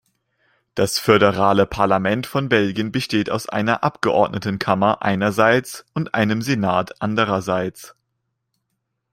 Das 0.73 0.97
Föderale 0.97 1.67
Parlament 1.67 2.25
von 2.25 2.49
Belgien 2.49 2.91
besteht 2.91 3.29
aus 3.29 3.47
einer 3.47 3.83
Abgeordnetenkammer 3.83 5.03
einerseits 5.03 5.85
und 5.93 6.15
einem 6.15 6.41
Senat 6.41 6.99
andererseits. 7.03 7.93